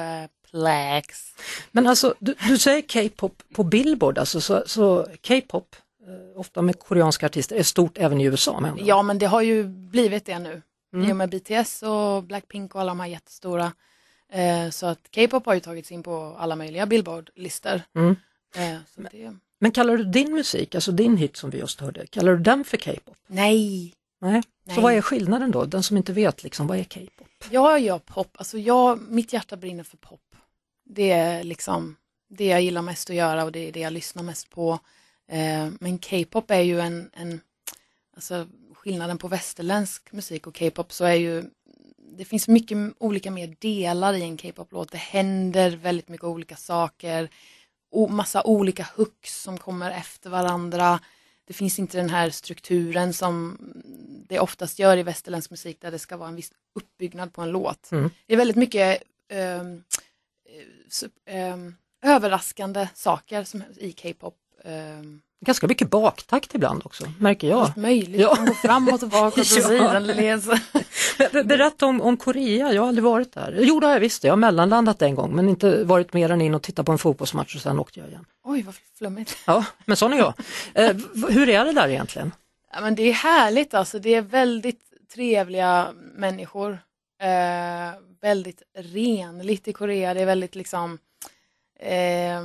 plax. 0.52 1.20
Men 1.72 1.88
alltså, 1.88 2.14
du, 2.20 2.36
du 2.48 2.58
säger 2.58 2.82
K-pop 2.82 3.44
på 3.54 3.64
Billboard, 3.64 4.18
alltså, 4.18 4.42
så, 4.42 4.64
så 4.66 5.08
K-pop, 5.28 5.76
eh, 6.08 6.40
ofta 6.40 6.62
med 6.62 6.80
koreanska 6.80 7.26
artister, 7.26 7.56
är 7.56 7.64
stort 7.64 7.98
även 7.98 8.22
i 8.22 8.24
USA. 8.26 8.60
Men 8.60 8.86
Ja, 8.86 9.02
men 9.02 9.18
det 9.18 9.26
har 9.26 9.42
ju 9.42 9.64
blivit 9.64 10.26
det 10.26 10.40
nu. 10.40 10.62
Mm. 10.94 11.10
I 11.10 11.12
och 11.12 11.16
med 11.16 11.30
BTS 11.30 11.84
och 11.84 12.24
Blackpink 12.24 12.76
och 12.76 12.82
alla 12.82 12.92
de 12.92 13.00
här 13.00 13.08
jättestora. 13.08 13.74
Eh, 14.30 14.70
så 14.70 14.86
att 14.86 15.10
K-pop 15.16 15.46
har 15.46 15.54
ju 15.54 15.60
tagits 15.60 15.92
in 15.92 16.04
på 16.04 16.36
alla 16.40 16.56
möjliga 16.56 16.86
Billboard-listor. 16.86 17.82
Mm. 17.96 18.16
Eh, 18.56 18.78
det, 19.12 19.38
Men 19.60 19.72
kallar 19.72 19.98
du 19.98 20.04
din 20.04 20.34
musik, 20.34 20.76
alltså 20.76 20.92
din 20.92 21.18
hit 21.18 21.38
som 21.38 21.50
vi 21.50 21.58
just 21.60 21.80
hörde, 21.80 22.08
kallar 22.08 22.32
du 22.32 22.40
den 22.40 22.64
för 22.64 22.78
K-pop? 22.78 23.16
nej, 23.28 23.94
Nej. 24.20 24.42
Nej. 24.64 24.76
Så 24.76 24.82
vad 24.82 24.94
är 24.94 25.02
skillnaden 25.02 25.52
då? 25.52 25.66
Den 25.66 25.84
som 25.84 25.98
inte 25.98 26.14
vet, 26.14 26.44
liksom, 26.44 26.68
vad 26.68 26.78
är 26.78 26.84
K-pop? 26.84 27.28
jag 27.50 27.80
gör 27.80 28.00
pop. 28.00 28.36
Alltså 28.38 28.58
jag, 28.58 29.02
mitt 29.02 29.34
hjärta 29.34 29.58
brinner 29.58 29.84
för 29.84 29.98
pop. 29.98 30.36
Det 30.86 31.12
är 31.12 31.44
liksom 31.44 31.96
det 32.30 32.46
jag 32.46 32.62
gillar 32.62 32.82
mest 32.82 33.10
att 33.10 33.16
göra 33.16 33.44
och 33.44 33.52
det 33.52 33.68
är 33.68 33.72
det 33.72 33.80
jag 33.80 33.94
lyssnar 33.94 34.24
mest 34.24 34.50
på. 34.50 34.80
Eh, 35.28 35.70
men 35.80 35.98
K-pop 35.98 36.52
är 36.52 36.60
ju 36.60 36.80
en, 36.80 37.10
en, 37.14 37.42
alltså 38.16 38.48
skillnaden 38.82 39.18
på 39.18 39.28
västerländsk 39.28 40.12
musik 40.12 40.48
och 40.48 40.60
K-pop 40.60 40.94
så 40.94 41.06
är 41.06 41.14
ju, 41.14 41.44
det 42.18 42.26
finns 42.26 42.48
mycket 42.48 42.78
olika 42.98 43.32
mer 43.32 43.56
delar 43.60 44.14
i 44.14 44.22
en 44.22 44.38
K-pop-låt. 44.38 44.92
Det 44.92 44.98
händer 44.98 45.72
väldigt 45.72 46.10
mycket 46.10 46.24
olika 46.24 46.56
saker, 46.56 47.30
och 47.92 48.12
massa 48.12 48.44
olika 48.44 48.88
hooks 48.96 49.42
som 49.42 49.58
kommer 49.58 49.92
efter 49.92 50.30
varandra. 50.30 51.00
Det 51.46 51.54
finns 51.54 51.80
inte 51.80 51.98
den 51.98 52.10
här 52.10 52.30
strukturen 52.30 53.14
som 53.14 53.58
det 54.28 54.40
oftast 54.40 54.80
gör 54.80 54.98
i 54.98 55.04
västerländsk 55.04 55.52
musik 55.52 55.82
där 55.82 55.92
det 55.92 56.00
ska 56.00 56.18
vara 56.18 56.30
en 56.30 56.36
viss 56.36 56.52
uppbyggnad 56.76 57.34
på 57.34 57.42
en 57.42 57.52
låt. 57.52 57.92
Mm. 57.92 58.10
Det 58.26 58.34
är 58.34 58.38
väldigt 58.38 58.58
mycket 58.58 59.04
sup- 60.90 61.20
ehm, 61.26 61.76
överraskande 62.02 62.88
saker 62.96 63.44
som 63.44 63.64
i 63.78 63.92
K-pop. 63.92 64.38
ehm, 64.64 65.22
Ganska 65.46 65.68
mycket 65.68 65.90
baktakt 65.90 66.56
ibland 66.56 66.82
också, 66.86 67.04
märker 67.20 67.50
jag. 67.50 67.60
Allt 67.62 67.76
möjligt, 67.76 68.22
Ja. 68.22 68.34
man 68.38 68.46
går 68.46 68.54
fram 68.54 68.88
och 68.90 69.00
tillbaka 69.00 69.42
Ja. 69.42 69.44
sidan. 69.44 70.58
Berätta 71.48 71.86
om, 71.86 72.02
om 72.02 72.18
Korea, 72.18 72.74
jag 72.74 72.82
har 72.82 72.88
aldrig 72.88 73.04
varit 73.04 73.34
där. 73.34 73.58
Jo, 73.62 73.80
det 73.80 73.86
har 73.88 73.94
jag 73.94 74.00
visst, 74.00 74.24
jag 74.24 74.32
har 74.32 74.38
mellanlandat 74.38 75.02
en 75.02 75.16
gång 75.16 75.36
men 75.36 75.50
inte 75.50 75.84
varit 75.84 76.14
mer 76.14 76.32
än 76.32 76.42
in 76.42 76.56
och 76.56 76.62
tittat 76.62 76.86
på 76.86 76.92
en 76.92 76.98
fotbollsmatch 76.98 77.56
och 77.56 77.62
sen 77.62 77.80
åkte 77.80 78.00
jag 78.00 78.10
igen. 78.10 78.26
Oj, 78.44 78.62
vad 78.62 78.76
flummigt. 78.98 79.38
Ja, 79.46 79.66
men 79.86 79.98
sån 79.98 80.14
är 80.14 80.18
jag. 80.18 80.34
Eh, 80.74 80.96
hur 81.30 81.50
är 81.50 81.66
det 81.66 81.72
där 81.72 81.90
egentligen? 81.90 82.32
Ja, 82.74 82.82
men 82.82 82.96
det 82.96 83.04
är 83.04 83.14
härligt 83.14 83.74
alltså, 83.74 84.00
det 84.00 84.16
är 84.16 84.22
väldigt 84.22 84.82
trevliga 85.14 85.88
människor. 86.16 86.72
Eh, 87.22 88.00
väldigt 88.22 88.62
renligt 88.76 89.68
i 89.68 89.74
Korea, 89.74 90.14
det 90.14 90.22
är 90.22 90.26
väldigt 90.26 90.56
liksom 90.56 90.98
eh, 91.80 92.42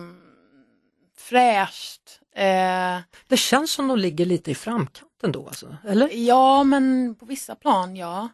fräscht. 1.19 2.21
Eh, 2.37 2.99
Det 3.29 3.37
känns 3.37 3.71
som 3.73 3.89
de 3.89 3.99
ligger 3.99 4.25
lite 4.27 4.51
i 4.51 4.55
framkanten 4.55 5.33
då, 5.33 5.47
alltså. 5.47 5.77
eller? 5.89 6.11
Ja, 6.13 6.65
men 6.65 7.15
på 7.15 7.27
vissa 7.27 7.55
plan, 7.55 7.97
ja. 7.97 8.29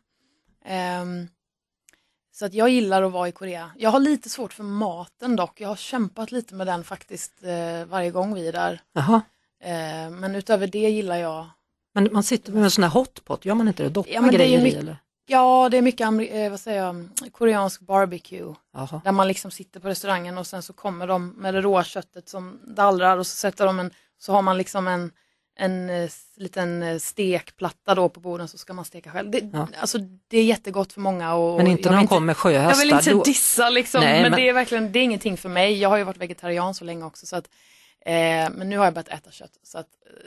Ehm, 0.64 1.28
så 2.34 2.46
att 2.46 2.54
jag 2.54 2.68
gillar 2.68 3.02
att 3.02 3.12
vara 3.12 3.28
i 3.28 3.32
Korea. 3.32 3.70
Jag 3.78 3.90
har 3.90 4.00
lite 4.00 4.28
svårt 4.30 4.52
för 4.52 4.64
maten 4.64 5.36
dock. 5.36 5.60
Jag 5.60 5.68
har 5.68 5.76
kämpat 5.76 6.32
lite 6.32 6.54
med 6.54 6.66
den 6.66 6.84
faktiskt 6.84 7.32
eh, 7.44 7.84
varje 7.86 8.10
gång 8.10 8.34
vi 8.34 8.48
är 8.48 8.52
där. 8.52 8.80
Ehm, 9.62 10.20
men 10.20 10.34
utöver 10.34 10.66
det 10.66 10.90
gillar 10.90 11.16
jag 11.16 11.46
Men 11.94 12.08
man 12.12 12.22
sitter 12.22 12.52
med 12.52 12.64
en 12.64 12.70
sån 12.70 12.84
här 12.84 12.90
hotpot, 12.90 13.44
gör 13.44 13.54
man 13.54 13.68
inte 13.68 13.82
det? 13.82 13.88
Doppa 13.88 14.10
Ja, 14.10 14.20
men 14.20 14.30
det 14.30 14.36
är 14.36 14.38
ju 14.38 14.44
grejer 14.46 14.60
i 14.60 14.62
mycket- 14.64 14.80
eller? 14.80 14.96
Ja, 15.26 15.68
det 15.70 15.78
är 15.78 15.82
mycket 15.82 16.06
eh, 16.30 16.50
vad 16.50 16.60
säger 16.60 16.82
jag, 16.84 17.08
koreansk 17.32 17.80
barbecue. 17.80 18.54
Jaha. 18.74 19.00
Där 19.04 19.12
man 19.12 19.28
liksom 19.28 19.50
sitter 19.50 19.80
på 19.80 19.88
restaurangen 19.88 20.38
och 20.38 20.46
sen 20.46 20.62
så 20.62 20.72
kommer 20.72 21.06
de 21.06 21.28
med 21.28 21.54
det 21.54 21.60
råa 21.60 21.84
köttet 21.84 22.28
som 22.28 22.60
dallrar 22.66 23.16
och 23.18 23.26
så 23.26 23.36
sätter 23.36 23.66
de 23.66 23.78
en, 23.80 23.90
så 24.18 24.32
har 24.32 24.42
man 24.42 24.58
liksom 24.58 24.88
en, 24.88 25.10
en 25.58 25.90
eh, 25.90 26.10
liten 26.36 26.82
eh, 26.82 26.98
stekplatta 26.98 27.94
då 27.94 28.08
på 28.08 28.20
borden 28.20 28.48
så 28.48 28.58
ska 28.58 28.72
man 28.72 28.84
steka 28.84 29.10
själv. 29.10 29.30
Det, 29.30 29.50
Ja. 29.52 29.68
Alltså 29.80 29.98
det 30.28 30.38
är 30.38 30.44
jättegott 30.44 30.92
för 30.92 31.00
många. 31.00 31.34
Och, 31.34 31.56
Men 31.58 31.66
inte 31.66 31.82
jag 31.82 31.92
när 31.92 31.98
de 32.00 32.06
kommer 32.08 32.20
med 32.26 32.32
Jag 32.32 32.36
sjöhästar. 32.36 32.84
vill 32.84 32.92
inte 32.94 33.10
då- 33.10 33.22
dissa 33.22 33.70
liksom, 33.70 34.00
Nej, 34.00 34.22
men, 34.22 34.30
men- 34.30 34.40
det 34.40 34.48
är 34.48 34.52
verkligen, 34.52 34.92
det 34.92 34.98
är 34.98 35.02
ingenting 35.04 35.36
för 35.36 35.48
mig. 35.48 35.78
Jag 35.78 35.88
har 35.88 35.96
ju 35.96 36.04
varit 36.04 36.16
vegetarian 36.18 36.74
så 36.74 36.84
länge 36.84 37.04
också 37.04 37.26
så 37.26 37.36
att, 37.36 37.48
eh, 38.06 38.12
men 38.52 38.68
nu 38.68 38.78
har 38.78 38.84
jag 38.84 38.94
börjat 38.94 39.08
äta 39.08 39.30
kött. 39.30 39.52
Så 39.62 39.78
att, 39.78 39.86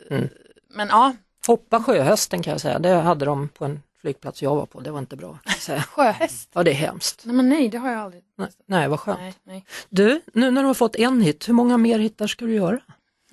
Mm. 0.10 0.30
Men 0.70 0.88
ja, 0.88 1.14
Hoppa 1.48 1.84
sjöhästen 1.84 2.44
kan 2.44 2.52
jag 2.52 2.62
säga, 2.62 2.80
det 2.80 2.90
hade 2.94 3.25
de 3.25 3.50
på 3.50 3.66
en 3.66 3.82
flygplats 4.06 4.42
jag 4.42 4.56
var 4.56 4.66
på, 4.66 4.80
det 4.80 4.92
var 4.92 5.00
inte 5.00 5.16
bra. 5.16 5.40
Sjöhäst. 5.88 6.50
Ja, 6.54 6.64
det 6.64 6.72
är 6.72 6.76
hemskt. 6.76 7.22
Nej 7.26 7.36
men 7.36 7.50
nej, 7.50 7.70
det 7.70 7.78
har 7.78 7.92
jag 7.92 8.00
aldrig. 8.00 8.24
Nej, 8.38 8.50
nej 8.66 8.88
vad 8.88 9.00
skönt. 9.00 9.20
Nej, 9.20 9.34
nej. 9.44 9.66
Du, 9.90 10.22
nu 10.34 10.52
när 10.52 10.62
du 10.62 10.68
har 10.68 10.74
fått 10.74 10.96
en 10.96 11.22
hit, 11.22 11.50
hur 11.50 11.54
många 11.54 11.78
mer 11.78 12.00
hittar 12.00 12.28
ska 12.28 12.46
du 12.46 12.54
göra? 12.54 12.80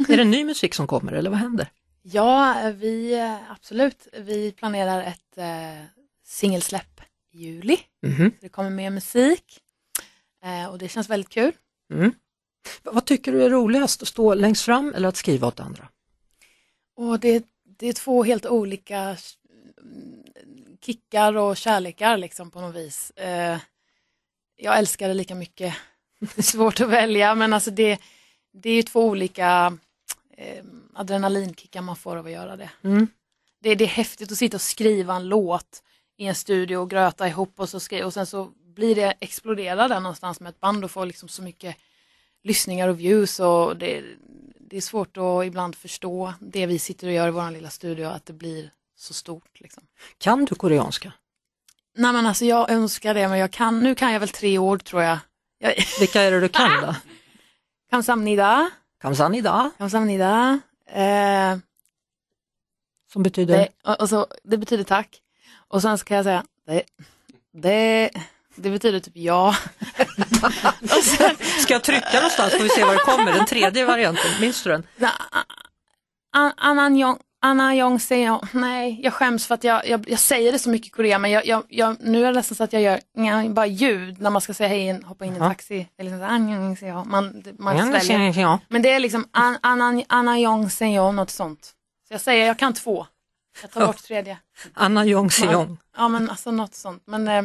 Är 0.08 0.16
det 0.16 0.24
ny 0.24 0.44
musik 0.52 0.74
som 0.74 0.86
kommer 0.86 1.12
eller 1.12 1.30
vad 1.30 1.38
händer? 1.38 1.68
Ja, 2.02 2.56
vi 2.74 3.20
absolut. 3.48 4.08
Vi 4.18 4.52
planerar 4.52 5.02
ett 5.02 5.38
eh, 5.38 5.84
singelsläpp 6.24 7.00
i 7.32 7.38
juli. 7.38 7.78
Mhm. 8.06 8.32
Det 8.40 8.48
kommer 8.48 8.70
mer 8.70 8.90
musik 8.90 9.60
eh, 10.44 10.70
och 10.70 10.78
det 10.78 10.88
känns 10.88 11.10
väldigt 11.10 11.30
kul. 11.30 11.52
Mm. 11.92 12.12
Vad 12.82 13.04
tycker 13.04 13.32
du 13.32 13.44
är 13.44 13.50
roligast, 13.50 14.02
att 14.02 14.08
stå 14.08 14.34
längst 14.34 14.64
fram 14.64 14.94
eller 14.94 15.08
att 15.08 15.16
skriva 15.16 15.46
åt 15.46 15.60
andra? 15.60 15.88
Och 16.96 17.20
det, 17.20 17.44
det 17.78 17.88
är 17.88 17.92
två 17.92 18.24
helt 18.24 18.46
olika 18.46 19.16
mm, 19.82 20.21
kickar 20.84 21.36
och 21.36 21.56
kärlekar 21.56 22.16
liksom 22.16 22.50
på 22.50 22.60
något 22.60 22.74
vis. 22.74 23.10
Eh, 23.10 23.58
jag 24.56 24.78
älskar 24.78 25.08
det 25.08 25.14
lika 25.14 25.34
mycket. 25.34 25.74
Svårt 26.38 26.80
att 26.80 26.88
välja 26.88 27.34
men 27.34 27.52
alltså 27.52 27.70
det, 27.70 28.00
det 28.52 28.70
är 28.70 28.74
ju 28.74 28.82
två 28.82 29.04
olika 29.06 29.78
eh, 30.36 30.64
adrenalinkickar 30.94 31.82
man 31.82 31.96
får 31.96 32.16
av 32.16 32.26
att 32.26 32.32
göra 32.32 32.56
det. 32.56 32.70
Mm. 32.82 33.08
det, 33.60 33.74
det 33.74 33.84
är 33.84 33.88
häftigt 33.88 34.32
att 34.32 34.38
sitta 34.38 34.56
och 34.56 34.60
skriva 34.60 35.14
en 35.14 35.28
låt 35.28 35.82
i 36.16 36.26
en 36.26 36.34
studio 36.34 36.76
och 36.76 36.90
gröta 36.90 37.28
ihop 37.28 37.60
och, 37.60 37.68
så 37.68 37.80
skri- 37.80 38.02
och 38.02 38.14
sen 38.14 38.26
så 38.26 38.50
blir 38.74 38.94
det, 38.94 39.14
exploderar 39.20 39.88
den 39.88 40.02
någonstans 40.02 40.40
med 40.40 40.50
ett 40.50 40.60
band 40.60 40.84
och 40.84 40.90
får 40.90 41.06
liksom 41.06 41.28
så 41.28 41.42
mycket 41.42 41.76
lyssningar 42.42 42.88
och 42.88 43.00
views 43.00 43.40
och 43.40 43.76
det, 43.76 44.02
det 44.60 44.76
är 44.76 44.80
svårt 44.80 45.16
att 45.16 45.46
ibland 45.46 45.74
förstå 45.74 46.34
det 46.40 46.66
vi 46.66 46.78
sitter 46.78 47.06
och 47.06 47.12
gör 47.12 47.28
i 47.28 47.30
vår 47.30 47.50
lilla 47.50 47.70
studio, 47.70 48.06
att 48.06 48.26
det 48.26 48.32
blir 48.32 48.70
så 49.02 49.14
stort. 49.14 49.60
Liksom. 49.60 49.82
Kan 50.18 50.44
du 50.44 50.54
koreanska? 50.54 51.12
Nej 51.96 52.12
men 52.12 52.26
alltså 52.26 52.44
jag 52.44 52.70
önskar 52.70 53.14
det 53.14 53.28
men 53.28 53.38
jag 53.38 53.50
kan, 53.50 53.80
nu 53.80 53.94
kan 53.94 54.12
jag 54.12 54.20
väl 54.20 54.28
tre 54.28 54.58
ord 54.58 54.84
tror 54.84 55.02
jag. 55.02 55.18
jag 55.58 55.74
Vilka 56.00 56.22
är 56.22 56.30
det 56.30 56.40
du 56.40 56.48
kan 56.48 56.80
då? 56.82 56.94
Kamsamnida, 57.90 58.70
Kamsanida, 59.00 59.70
kamsamnida. 59.78 60.60
Eh, 60.86 61.56
som 63.12 63.22
betyder? 63.22 63.56
det, 63.84 63.92
och, 64.00 64.08
så, 64.08 64.26
det 64.44 64.58
betyder 64.58 64.84
tack. 64.84 65.22
Och 65.68 65.82
sen 65.82 65.98
så 65.98 66.04
kan 66.04 66.16
jag 66.16 66.24
säga 66.24 66.44
det, 66.66 66.82
det, 67.52 68.10
det 68.54 68.70
betyder 68.70 69.00
typ 69.00 69.16
ja. 69.16 69.56
sen, 71.02 71.36
Ska 71.60 71.72
jag 71.72 71.84
trycka 71.84 72.14
någonstans 72.14 72.52
får 72.52 72.62
vi 72.62 72.68
se 72.68 72.84
vad 72.84 72.94
det 72.94 73.00
kommer, 73.00 73.32
den 73.32 73.46
tredje 73.46 73.84
varianten, 73.84 74.40
minns 74.40 74.62
du 74.62 74.70
den? 74.70 74.86
An- 76.32 76.52
Annan 76.56 76.96
Jong, 76.96 77.18
Anna 77.44 77.74
Jong 77.74 78.00
säger 78.00 78.26
jag, 78.26 78.46
nej 78.52 79.00
jag 79.02 79.12
skäms 79.14 79.46
för 79.46 79.54
att 79.54 79.64
jag, 79.64 79.86
jag, 79.88 80.10
jag 80.10 80.18
säger 80.18 80.52
det 80.52 80.58
så 80.58 80.70
mycket 80.70 80.86
i 80.86 80.90
Korea 80.90 81.18
men 81.18 81.30
jag, 81.30 81.46
jag, 81.46 81.62
jag, 81.68 81.96
nu 82.00 82.22
är 82.24 82.32
det 82.32 82.38
nästan 82.38 82.56
så 82.56 82.64
att 82.64 82.72
jag 82.72 82.82
gör 82.82 83.00
nja, 83.16 83.48
bara 83.48 83.66
ljud 83.66 84.20
när 84.20 84.30
man 84.30 84.40
ska 84.42 84.54
säga 84.54 84.68
hej, 84.68 85.02
hoppa 85.04 85.24
in 85.24 85.32
i 85.32 85.36
en 85.36 85.42
taxi. 85.42 85.88
Eller 85.98 86.18
så, 86.18 86.24
"An 86.24 86.48
Jong 86.48 86.76
säger 86.76 86.92
jag. 86.92 87.06
Man, 87.06 87.44
man 87.58 88.02
sväljer. 88.02 88.40
Ja. 88.40 88.58
Men 88.68 88.82
det 88.82 88.90
är 88.90 89.00
liksom 89.00 89.28
An- 89.30 89.58
Anna, 89.62 90.02
Anna 90.08 90.38
Jong 90.38 90.70
jag, 90.80 91.14
något 91.14 91.30
sånt. 91.30 91.64
Så 92.08 92.14
jag 92.14 92.20
säger, 92.20 92.46
jag 92.46 92.58
kan 92.58 92.74
två. 92.74 93.06
Jag 93.62 93.70
tar 93.70 93.86
bort 93.86 94.02
tredje. 94.02 94.38
Anna 94.74 95.04
Jong 95.04 95.30
Seong. 95.30 95.78
Ja 95.96 96.08
men 96.08 96.30
alltså 96.30 96.50
något 96.50 96.74
sånt. 96.74 97.02
Men 97.06 97.28
eh, 97.28 97.42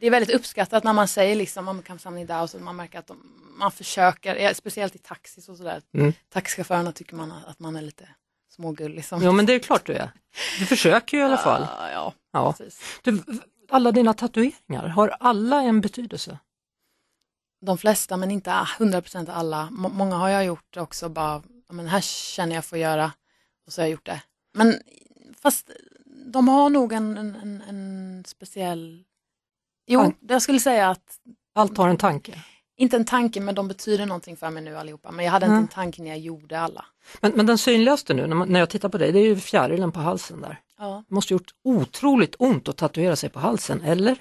det 0.00 0.06
är 0.06 0.10
väldigt 0.10 0.34
uppskattat 0.36 0.84
när 0.84 0.92
man 0.92 1.08
säger 1.08 1.36
liksom 1.36 1.68
om 1.68 1.82
Kamsamnida 1.82 2.42
och 2.42 2.50
så 2.50 2.58
man 2.58 2.76
märker 2.76 2.98
att 2.98 3.06
de, 3.06 3.16
man 3.58 3.70
försöker, 3.70 4.36
eh, 4.36 4.52
speciellt 4.52 4.94
i 4.94 4.98
taxis 4.98 5.48
och 5.48 5.56
sådär. 5.56 5.82
Mm. 5.94 6.12
Taxichaufförerna 6.32 6.92
tycker 6.92 7.14
man 7.16 7.32
att 7.46 7.58
man 7.58 7.76
är 7.76 7.82
lite 7.82 8.08
smågullig. 8.54 8.96
Liksom. 8.96 9.22
Jo 9.24 9.32
men 9.32 9.46
det 9.46 9.52
är 9.54 9.58
klart 9.58 9.86
du 9.86 9.92
är. 9.92 10.10
Du 10.58 10.66
försöker 10.66 11.16
ju 11.16 11.22
i 11.22 11.26
alla 11.26 11.36
fall. 11.36 11.66
Ja, 11.78 11.90
ja, 11.90 12.12
Ja. 12.32 12.52
precis. 12.52 12.80
Du, 13.02 13.22
alla 13.70 13.92
dina 13.92 14.14
tatueringar, 14.14 14.88
har 14.88 15.08
alla 15.20 15.62
en 15.62 15.80
betydelse? 15.80 16.38
De 17.66 17.78
flesta 17.78 18.16
men 18.16 18.30
inte 18.30 18.50
100% 18.50 19.30
alla. 19.32 19.68
Må- 19.70 19.88
många 19.88 20.16
har 20.16 20.28
jag 20.28 20.44
gjort 20.44 20.76
också 20.76 21.08
bara, 21.08 21.42
men 21.68 21.86
här 21.88 22.00
känner 22.00 22.54
jag 22.54 22.64
får 22.64 22.78
göra 22.78 23.12
och 23.66 23.72
så 23.72 23.80
har 23.80 23.86
jag 23.86 23.92
gjort 23.92 24.06
det. 24.06 24.22
Men 24.54 24.80
fast 25.42 25.70
de 26.26 26.48
har 26.48 26.70
nog 26.70 26.92
en, 26.92 27.16
en, 27.18 27.62
en, 27.68 28.24
speciell, 28.26 29.04
jo 29.86 30.00
Ja. 30.02 30.12
jag 30.34 30.42
skulle 30.42 30.60
säga 30.60 30.90
att 30.90 31.18
Allt 31.56 31.76
har 31.76 31.88
en 31.88 31.96
tanke. 31.96 32.44
Inte 32.76 32.96
en 32.96 33.04
tanke 33.04 33.40
men 33.40 33.54
de 33.54 33.68
betyder 33.68 34.06
någonting 34.06 34.36
för 34.36 34.50
mig 34.50 34.62
nu 34.62 34.76
allihopa. 34.76 35.10
Men 35.10 35.24
jag 35.24 35.32
hade 35.32 35.46
Mm. 35.46 35.58
inte 35.58 35.72
en 35.72 35.74
tanke 35.74 36.02
när 36.02 36.10
jag 36.10 36.18
gjorde 36.18 36.60
alla. 36.60 36.84
Men, 37.20 37.32
men 37.32 37.46
den 37.46 37.58
synligaste 37.58 38.14
nu, 38.14 38.26
när, 38.26 38.60
jag 38.60 38.70
tittar 38.70 38.88
på 38.88 38.98
dig, 38.98 39.12
det 39.12 39.18
är 39.18 39.24
ju 39.24 39.36
fjärilen 39.36 39.92
på 39.92 40.00
halsen 40.00 40.40
där. 40.40 40.60
Ja. 40.78 41.02
Det 41.08 41.14
måste 41.14 41.32
gjort 41.34 41.50
otroligt 41.64 42.34
ont 42.38 42.68
att 42.68 42.76
tatuera 42.76 43.16
sig 43.16 43.30
på 43.30 43.40
halsen, 43.40 43.80
eller? 43.82 44.16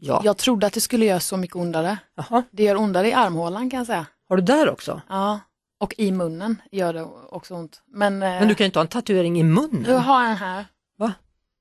Ja. 0.00 0.20
Jag 0.24 0.36
trodde 0.36 0.66
att 0.66 0.72
det 0.72 0.80
skulle 0.80 1.04
göra 1.06 1.20
så 1.20 1.36
mycket 1.36 1.56
ondare. 1.56 1.98
Jaha. 2.14 2.42
Det 2.50 2.62
gör 2.62 2.76
ondare 2.76 3.08
i 3.08 3.12
armhålan 3.12 3.70
kan 3.70 3.78
jag 3.78 3.86
säga. 3.86 4.06
Har 4.28 4.36
du 4.36 4.42
där 4.42 4.70
också? 4.70 5.02
Ja. 5.08 5.40
Och 5.80 5.94
i 5.98 6.12
munnen 6.12 6.62
gör 6.72 6.92
det 6.92 7.02
också 7.28 7.54
ont. 7.54 7.82
Men, 7.86 8.22
eh, 8.22 8.28
Men 8.28 8.48
du 8.48 8.54
kan 8.54 8.64
ju 8.64 8.66
inte 8.66 8.78
ha 8.78 8.84
en 8.84 8.88
tatuering 8.88 9.40
i 9.40 9.42
munnen. 9.42 9.82
du 9.82 9.92
har 9.92 10.24
en 10.24 10.36
här. 10.36 10.64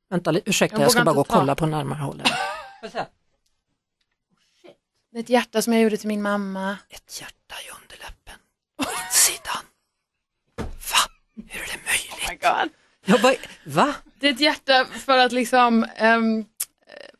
Vänta, 0.09 0.31
li- 0.31 0.41
ursäkta, 0.45 0.75
Jag 0.77 0.83
jag, 0.83 0.91
ska 0.91 1.03
bara 1.03 1.15
gå 1.15 1.21
och 1.21 1.27
ta. 1.27 1.39
kolla 1.39 1.55
på 1.55 1.65
närmare 1.65 1.99
håll. 1.99 2.21
ett 5.19 5.29
hjärta 5.29 5.61
som 5.61 5.73
jag 5.73 5.81
gjorde 5.81 5.97
till 5.97 6.07
min 6.07 6.21
mamma. 6.21 6.77
Ett 6.89 7.21
hjärta 7.21 7.55
i 7.67 7.83
underläppen. 7.83 8.35
På 8.77 8.83
insidan. 9.05 9.63
Va? 10.57 11.11
Hur 11.35 11.61
är 11.61 11.65
det 11.65 11.79
möjligt? 11.85 12.11
Oh 12.11 12.29
my 12.29 12.35
God. 12.35 12.69
Jag 13.05 13.21
bara, 13.21 13.33
va? 13.65 13.95
Det 14.19 14.27
är 14.27 14.33
ett 14.33 14.39
hjärta 14.39 14.85
för 14.85 15.17
att 15.17 15.31
liksom 15.31 15.83
eh, 15.83 16.19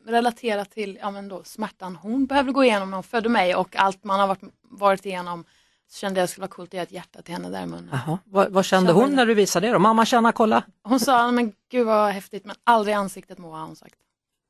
relatera 0.06 0.64
till 0.64 0.98
ja, 1.00 1.10
men 1.10 1.28
då, 1.28 1.44
smärtan 1.44 1.96
hon 1.96 2.26
behövde 2.26 2.52
gå 2.52 2.64
igenom 2.64 2.90
när 2.90 2.96
hon 2.96 3.04
födde 3.04 3.28
mig 3.28 3.54
och 3.54 3.76
allt 3.76 4.04
man 4.04 4.20
har 4.20 4.26
varit, 4.26 4.40
varit 4.62 5.06
igenom. 5.06 5.44
Så 5.88 5.98
kände 5.98 6.20
jag 6.20 6.24
att 6.24 6.28
det 6.28 6.32
skulle 6.32 6.42
vara 6.42 6.50
coolt 6.50 6.68
att 6.68 6.74
göra 6.74 6.82
ett 6.82 6.92
hjärta 6.92 7.22
till 7.22 7.34
henne 7.34 7.50
där 7.50 7.62
i 7.62 7.66
munnen. 7.66 7.88
Jaha. 7.92 8.18
Vad, 8.24 8.52
vad 8.52 8.64
kände 8.64 8.88
Kände 8.88 9.02
hon 9.02 9.14
när 9.14 9.26
du 9.26 9.34
visade 9.34 9.66
det 9.66 9.72
då? 9.72 9.78
Mamma 9.78 10.06
känna, 10.06 10.32
kolla. 10.32 10.62
Hon 10.82 11.00
sa, 11.00 11.32
men 11.32 11.52
gud 11.70 11.86
vad 11.86 12.12
häftigt, 12.12 12.44
men 12.44 12.56
aldrig 12.64 12.94
ansiktet 12.94 13.38
Moa 13.38 13.58
har 13.58 13.66
hon 13.66 13.76
sagt. 13.76 13.94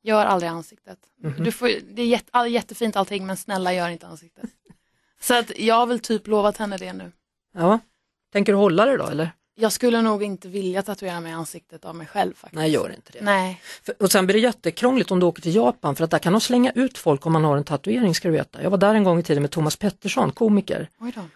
Gör 0.04 0.26
aldrig 0.26 0.50
ansiktet. 0.50 0.99
Mhm. 1.23 1.44
Du 1.44 1.52
får, 1.52 1.68
det 1.94 2.02
är 2.02 2.06
jätte, 2.06 2.28
all, 2.30 2.49
jättefint 2.49 2.96
allting 2.96 3.26
men 3.26 3.37
snälla 3.37 3.73
gör 3.75 3.88
inte 3.88 4.06
ansiktet. 4.06 4.50
Så 5.20 5.34
att 5.34 5.58
jag 5.58 5.75
har 5.75 5.87
väl 5.87 6.00
typ 6.00 6.26
lovat 6.26 6.56
henne 6.56 6.76
det 6.76 6.92
nu. 6.92 7.12
Ja. 7.54 7.78
Tänker 8.32 8.52
du 8.52 8.56
hålla 8.58 8.84
det 8.87 8.96
då 8.96 9.06
eller? 9.06 9.30
Jag 9.56 9.73
skulle 9.73 10.02
nog 10.02 10.23
inte 10.23 10.49
vilja 10.49 10.82
tatuera 10.82 11.20
mig 11.20 11.32
i 11.32 11.34
ansiktet 11.34 11.84
av 11.84 11.96
mig 11.96 12.06
själv 12.06 12.34
faktiskt. 12.34 12.54
Nej, 12.54 12.70
gör 12.70 12.94
inte 12.94 13.12
det. 13.12 13.18
Nej. 13.23 13.61
För, 13.82 14.02
och 14.02 14.12
sen 14.12 14.26
blir 14.26 14.34
det 14.34 14.40
jättekrångligt 14.40 15.11
om 15.11 15.20
du 15.20 15.26
åker 15.26 15.42
till 15.42 15.54
Japan 15.54 15.96
för 15.96 16.04
att 16.04 16.11
där 16.11 16.18
kan 16.18 16.32
de 16.32 16.40
slänga 16.40 16.73
ut 16.75 16.99
folk 16.99 17.26
om 17.26 17.32
man 17.32 17.44
har 17.44 17.56
en 17.56 17.64
tatuering 17.64 18.14
ska 18.14 18.28
du 18.28 18.32
veta. 18.32 18.62
Jag 18.62 18.70
var 18.70 18.78
där 18.78 18.94
en 18.94 19.04
gång 19.04 19.18
i 19.18 19.23
tiden 19.23 19.42
med 19.42 19.50
Thomas 19.50 19.76
Pettersson, 19.76 20.32
komiker. 20.32 20.88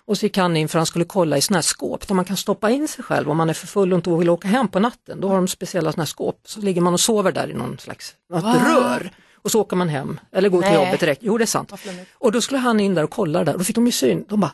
Och 0.05 0.19
så 0.19 0.27
gick 0.27 0.37
han 0.37 0.57
in 0.57 0.69
för 0.69 0.79
han 0.79 0.87
skulle 0.87 1.05
kolla 1.05 1.37
i 1.37 1.41
sådana 1.41 1.57
här 1.57 1.63
skåp 1.63 2.09
där 2.09 2.15
man 2.15 2.25
kan 2.25 2.37
stoppa 2.37 2.71
in 2.71 2.89
sig 2.89 3.05
själv 3.05 3.31
om 3.31 3.37
man 3.37 3.51
är 3.51 3.55
för 3.55 3.67
full 3.67 3.93
och 3.93 3.97
inte 3.97 4.11
vill 4.11 4.31
åka 4.31 4.49
hem 4.49 4.69
på 4.69 4.81
natten. 4.81 5.21
Då 5.21 5.29
har 5.29 5.37
de 5.37 5.49
speciella 5.49 5.93
sådana 5.93 6.03
här 6.03 6.07
skåp. 6.07 6.41
Så 6.45 6.61
ligger 6.61 6.81
man 6.81 6.93
och 6.93 7.01
sover 7.01 7.33
där 7.33 7.51
i 7.51 7.55
någon 7.55 7.79
slags 7.79 8.15
något 8.31 8.45
Va? 8.45 8.65
rör. 8.67 9.11
Och 9.35 9.51
så 9.51 9.61
åker 9.61 9.77
man 9.77 9.89
hem 9.89 10.21
eller 10.33 10.49
går 10.49 10.63
till 10.63 10.71
Nej. 10.71 10.85
jobbet 10.85 11.01
direkt. 11.01 11.23
Jo 11.25 11.39
det 11.39 11.45
är 11.45 11.47
sant. 11.47 11.73
Och 12.13 12.33
då 12.33 12.41
skulle 12.41 12.59
han 12.59 12.81
in 12.81 12.95
där 12.95 13.05
och 13.05 13.11
kolla 13.11 13.45
där 13.45 13.59
då 13.59 13.65
fick 13.65 13.75
de 13.75 13.87
ju 13.87 13.93
syn. 13.93 14.25
De 14.29 14.41
bara 14.41 14.53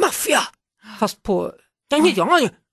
Maffia! 0.00 0.40
Fast 0.98 1.22
på 1.22 1.52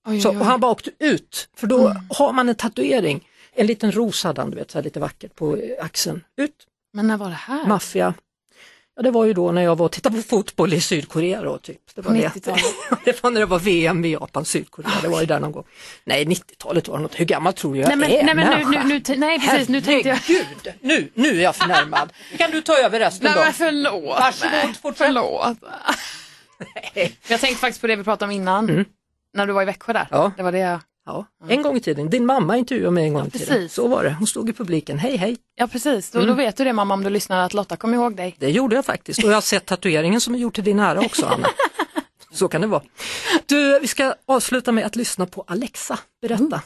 Oj, 0.06 0.20
så, 0.20 0.28
och 0.28 0.44
han 0.44 0.60
bara 0.60 0.72
åkte 0.72 0.90
ut, 0.98 1.48
för 1.56 1.66
då 1.66 1.86
Mm. 1.88 2.02
har 2.10 2.32
man 2.32 2.48
en 2.48 2.54
tatuering. 2.54 3.26
En 3.54 3.66
liten 3.66 3.92
ros 3.92 4.24
hade 4.24 4.40
han, 4.40 4.50
du 4.50 4.56
vet, 4.56 4.70
så 4.70 4.80
lite 4.80 5.00
vackert 5.00 5.34
på 5.34 5.56
eh, 5.56 5.84
axeln. 5.84 6.24
Ut, 6.36 6.54
Men 6.92 7.06
när 7.06 7.16
var 7.16 7.28
det 7.28 7.34
här? 7.34 7.66
maffia. 7.66 8.14
Ja, 8.96 9.02
det 9.02 9.10
var 9.10 9.24
ju 9.24 9.32
då 9.32 9.52
när 9.52 9.62
jag 9.62 9.76
var 9.76 9.86
och 9.86 9.92
tittade 9.92 10.16
på 10.16 10.22
fotboll 10.22 10.72
i 10.72 10.80
Sydkorea 10.80 11.42
då, 11.42 11.58
typ. 11.58 11.80
Det 11.94 12.02
var, 12.02 12.14
det. 12.14 12.28
90-talet? 12.28 12.64
det 13.04 13.22
var 13.22 13.30
när 13.30 13.40
det 13.40 13.46
var 13.46 13.58
VM 13.58 14.04
i 14.04 14.12
Japan, 14.12 14.44
Sydkorea, 14.44 14.90
det 15.02 15.08
var 15.08 15.20
ju 15.20 15.26
där 15.26 15.40
någon 15.40 15.52
gång. 15.52 15.64
Nej, 16.04 16.24
90-talet 16.24 16.88
var 16.88 16.96
det 16.96 17.02
något, 17.02 17.20
hur 17.20 17.24
gammal 17.24 17.52
tror 17.52 17.74
du 17.74 17.80
jag 17.80 17.88
Nej, 17.88 17.96
men, 17.96 18.10
är? 18.10 18.22
nej, 18.24 18.34
men 18.34 18.70
nu, 18.70 18.78
nu, 18.84 19.02
nu, 19.08 19.16
nej 19.16 19.40
precis, 19.40 19.68
nu 19.68 19.80
tänkte 19.80 20.08
jag... 20.08 20.16
Herregud, 20.16 20.72
nu, 20.80 21.10
nu 21.14 21.28
är 21.38 21.42
jag 21.42 21.56
förnärmad. 21.56 22.12
Kan 22.38 22.50
du 22.50 22.60
ta 22.60 22.76
över 22.76 22.98
resten 22.98 23.24
Nej 23.24 23.32
då? 23.36 23.40
men 23.44 23.52
förlåt. 23.52 24.18
Varsågod, 24.20 24.76
fortsätt. 24.76 25.06
Förlåt. 25.06 25.58
Jag 27.28 27.40
tänkte 27.40 27.60
faktiskt 27.60 27.80
på 27.80 27.86
det 27.86 27.96
vi 27.96 28.04
pratade 28.04 28.24
om 28.24 28.30
innan. 28.30 28.84
När 29.34 29.46
du 29.46 29.52
var 29.52 29.62
i 29.62 29.64
Växjö 29.64 29.92
där. 29.92 30.08
Ja. 30.10 30.32
Det 30.36 30.42
var 30.42 30.52
det 30.52 30.58
jag... 30.58 30.80
Ja, 31.06 31.26
en 31.48 31.62
gång 31.62 31.76
i 31.76 31.80
tiden, 31.80 32.10
din 32.10 32.26
mamma 32.26 32.56
intervjuade 32.56 32.90
mig 32.90 33.04
en 33.06 33.14
gång 33.14 33.26
i 33.26 33.30
tiden. 33.30 33.68
Så 33.68 33.88
var 33.88 34.04
det, 34.04 34.12
hon 34.18 34.26
stod 34.26 34.48
i 34.50 34.52
publiken, 34.52 34.98
hej 34.98 35.16
hej. 35.16 35.36
Ja 35.54 35.66
precis, 35.66 36.10
då, 36.10 36.18
Mm. 36.18 36.28
då 36.28 36.34
vet 36.34 36.56
du 36.56 36.64
det 36.64 36.72
mamma 36.72 36.94
om 36.94 37.04
du 37.04 37.10
lyssnar 37.10 37.44
att 37.44 37.54
Lotta 37.54 37.76
kommer 37.76 37.94
ihåg 37.94 38.16
dig. 38.16 38.36
Det 38.38 38.50
gjorde 38.50 38.76
jag 38.76 38.84
faktiskt 38.84 39.24
och 39.24 39.30
jag 39.30 39.34
har 39.36 39.40
sett 39.40 39.66
tatueringen 39.66 40.20
som 40.20 40.34
är 40.34 40.38
gjord 40.38 40.54
till 40.54 40.64
din 40.64 40.78
ära 40.80 41.00
också 41.00 41.26
Anna. 41.26 41.48
Så 42.32 42.48
kan 42.48 42.60
det 42.60 42.66
vara. 42.66 42.82
Du, 43.46 43.78
vi 43.80 43.86
ska 43.86 44.14
avsluta 44.26 44.72
med 44.72 44.86
att 44.86 44.96
lyssna 44.96 45.26
på 45.26 45.44
Alexa. 45.46 45.98
Berätta. 46.22 46.62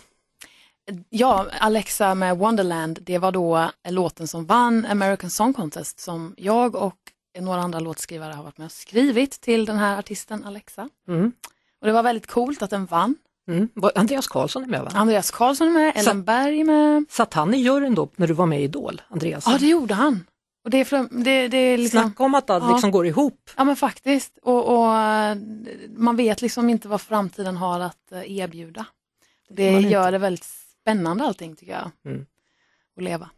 Ja, 1.09 1.47
Alexa 1.61 2.14
med 2.14 2.37
Wonderland, 2.38 2.99
det 3.02 3.18
var 3.18 3.33
då 3.33 3.71
låten 3.88 4.28
som 4.28 4.47
vann 4.47 4.87
American 4.87 5.30
Song 5.30 5.52
Contest 5.52 6.00
som 6.00 6.35
jag 6.37 6.75
och 6.75 6.97
några 7.40 7.61
andra 7.61 7.80
låtskrivare 7.80 8.33
har 8.33 8.42
varit 8.42 8.59
med 8.59 8.64
och 8.64 8.73
skrivit 8.73 9.40
till 9.40 9.64
den 9.64 9.76
här 9.78 9.99
artisten 9.99 10.44
Alexa. 10.44 10.88
Mm. 11.09 11.33
Och 11.84 11.88
det 11.88 11.92
var 11.92 12.02
väldigt 12.02 12.26
coolt 12.26 12.62
att 12.62 12.70
den 12.70 12.86
vann. 12.86 13.16
Mm. 13.48 13.68
Andreas 13.94 14.28
Karlsson 14.28 14.62
är 14.62 14.66
med 14.66 14.82
va? 14.82 14.90
Andreas 14.94 15.30
Karlsson 15.30 15.68
är 15.68 15.72
med, 15.72 15.92
Ellen 15.96 16.24
Berg 16.24 16.60
är 16.60 16.64
med. 16.64 17.04
Satt 17.10 17.34
han 17.34 17.54
i 17.54 17.56
juryn 17.56 17.94
då 17.94 18.08
när 18.16 18.26
du 18.26 18.34
var 18.34 18.46
med 18.46 18.60
i 18.60 18.64
Idol, 18.64 19.02
Andreas? 19.08 19.44
Ja, 19.46 19.58
det 19.60 19.66
gjorde 19.66 19.94
han. 19.94 20.24
Och 20.64 20.70
det 20.70 20.78
är, 20.92 21.24
det, 21.24 21.48
det 21.48 21.56
är 21.56 21.78
liksom... 21.78 22.00
Snacka 22.00 22.22
om 22.22 22.34
att 22.34 22.50
allt 22.50 22.64
Ja. 22.64 22.70
liksom 22.72 22.90
går 22.90 23.06
ihop. 23.06 23.50
Ja 23.56 23.64
men 23.64 23.76
faktiskt. 23.76 24.38
Och, 24.42 24.68
och 24.68 24.88
man 25.96 26.16
vet 26.16 26.42
liksom 26.42 26.68
inte 26.68 26.88
vad 26.88 27.00
framtiden 27.00 27.56
har 27.56 27.80
att 27.80 28.12
eh, 28.12 28.38
erbjuda. 28.38 28.86
Det 29.48 29.80
gör 29.80 30.12
det 30.12 30.18
väldigt 30.18 30.46
spännande 30.80 31.24
allting 31.24 31.56
tycker 31.56 31.72
jag. 31.72 31.90
Mm. 32.12 32.26
Att 32.96 33.02
leva. 33.02 33.30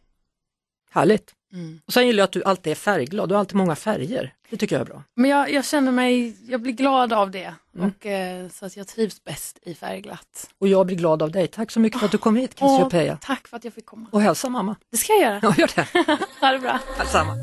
Härligt. 0.91 1.33
Mm. 1.53 1.81
Och 1.85 1.93
sen 1.93 2.07
gillar 2.07 2.21
jag 2.21 2.25
att 2.25 2.31
du 2.31 2.43
alltid 2.43 2.71
är 2.71 2.75
färgglad, 2.75 3.29
du 3.29 3.35
har 3.35 3.39
alltid 3.39 3.55
många 3.55 3.75
färger. 3.75 4.33
Det 4.49 4.57
tycker 4.57 4.75
jag 4.75 4.81
är 4.81 4.85
bra. 4.85 5.03
Men 5.15 5.29
jag, 5.29 5.51
jag 5.51 5.65
känner 5.65 5.91
mig, 5.91 6.37
jag 6.51 6.61
blir 6.61 6.73
glad 6.73 7.13
av 7.13 7.31
det. 7.31 7.53
Mm. 7.75 7.91
Och, 7.97 8.05
eh, 8.05 8.49
så 8.49 8.65
att 8.65 8.77
jag 8.77 8.87
trivs 8.87 9.23
bäst 9.23 9.59
i 9.61 9.73
färgglatt. 9.73 10.49
Och 10.59 10.67
jag 10.67 10.85
blir 10.85 10.95
glad 10.97 11.21
av 11.21 11.31
dig. 11.31 11.47
Tack 11.47 11.71
så 11.71 11.79
mycket 11.79 11.99
för 11.99 12.05
att 12.05 12.11
du 12.11 12.17
kom 12.17 12.35
hit 12.35 12.55
Cassiopeia. 12.55 13.17
tack 13.21 13.47
för 13.47 13.57
att 13.57 13.63
jag 13.63 13.73
fick 13.73 13.85
komma. 13.85 14.07
Och 14.11 14.21
hälsa 14.21 14.49
mamma. 14.49 14.75
Det 14.91 14.97
ska 14.97 15.13
jag 15.13 15.21
göra. 15.21 15.39
Ja, 15.41 15.53
gör 15.57 15.71
det. 15.75 15.87
Ha 16.41 16.51
det 16.51 16.59
bra. 16.59 16.79
Detsamma. 16.97 17.33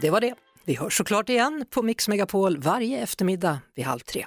Det 0.00 0.10
var 0.10 0.20
det. 0.20 0.34
Vi 0.64 0.74
hörs 0.74 0.96
såklart 0.96 1.28
igen 1.28 1.64
på 1.70 1.82
Mix 1.82 2.08
Megapol 2.08 2.58
varje 2.58 2.98
eftermiddag 2.98 3.58
vid 3.74 3.84
halv 3.84 4.00
tre. 4.00 4.26